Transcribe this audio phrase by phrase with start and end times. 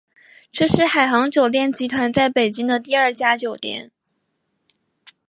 [0.51, 3.91] 这是海航酒店集团在北京的第二家酒店。